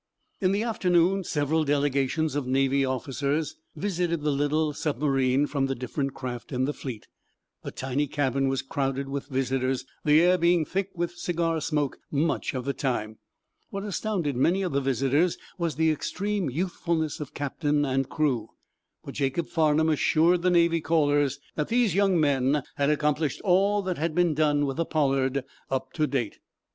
In 0.39 0.51
the 0.51 0.63
afternoon 0.63 1.23
several 1.23 1.63
delegations 1.63 2.33
of 2.33 2.47
naval 2.47 2.91
officers 2.91 3.55
visited 3.75 4.21
the 4.23 4.31
little 4.31 4.73
submarine 4.73 5.45
from 5.45 5.67
the 5.67 5.75
different 5.75 6.15
craft 6.15 6.51
in 6.51 6.65
the 6.65 6.73
fleet. 6.73 7.05
The 7.61 7.69
tiny 7.69 8.07
cabin 8.07 8.47
was 8.47 8.63
crowded 8.63 9.09
with 9.09 9.27
visitors, 9.27 9.85
the 10.03 10.19
air 10.19 10.39
being 10.39 10.65
thick 10.65 10.89
with 10.95 11.11
cigar 11.19 11.61
smoke 11.61 11.99
much 12.09 12.55
of 12.55 12.65
the 12.65 12.73
time. 12.73 13.19
What 13.69 13.83
astounded 13.83 14.35
many 14.35 14.63
of 14.63 14.71
the 14.71 14.81
visitors 14.81 15.37
was 15.59 15.75
the 15.75 15.91
extreme 15.91 16.49
youthfulness 16.49 17.19
of 17.19 17.35
captain 17.35 17.85
and 17.85 18.09
crew, 18.09 18.49
but 19.03 19.13
Jacob 19.13 19.49
Farnum 19.49 19.89
assured 19.89 20.41
the 20.41 20.49
naval 20.49 20.81
callers 20.81 21.37
that 21.53 21.67
these 21.67 21.93
young 21.93 22.19
men 22.19 22.63
had 22.75 22.89
accomplished 22.89 23.39
all 23.41 23.83
that 23.83 23.99
had 23.99 24.15
been 24.15 24.33
done 24.33 24.65
with 24.65 24.77
the 24.77 24.85
'Pollard' 24.85 25.43
up 25.69 25.93
to 25.93 26.07
date. 26.07 26.39